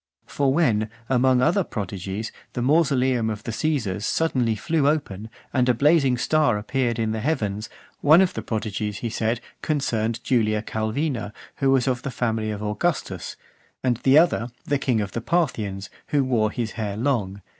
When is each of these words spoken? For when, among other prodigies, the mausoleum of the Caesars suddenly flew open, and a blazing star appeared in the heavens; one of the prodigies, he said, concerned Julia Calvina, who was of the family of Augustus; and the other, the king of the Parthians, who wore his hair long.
For 0.25 0.51
when, 0.51 0.89
among 1.09 1.43
other 1.43 1.63
prodigies, 1.63 2.31
the 2.53 2.63
mausoleum 2.63 3.29
of 3.29 3.43
the 3.43 3.51
Caesars 3.51 4.03
suddenly 4.03 4.55
flew 4.55 4.87
open, 4.87 5.29
and 5.53 5.69
a 5.69 5.75
blazing 5.75 6.17
star 6.17 6.57
appeared 6.57 6.97
in 6.97 7.11
the 7.11 7.19
heavens; 7.19 7.69
one 7.99 8.19
of 8.19 8.33
the 8.33 8.41
prodigies, 8.41 8.97
he 9.05 9.11
said, 9.11 9.41
concerned 9.61 10.19
Julia 10.23 10.63
Calvina, 10.63 11.33
who 11.57 11.69
was 11.69 11.87
of 11.87 12.01
the 12.01 12.09
family 12.09 12.49
of 12.49 12.63
Augustus; 12.63 13.35
and 13.83 13.97
the 13.97 14.17
other, 14.17 14.49
the 14.65 14.79
king 14.79 15.01
of 15.01 15.11
the 15.11 15.21
Parthians, 15.21 15.91
who 16.07 16.23
wore 16.23 16.49
his 16.49 16.71
hair 16.71 16.97
long. 16.97 17.43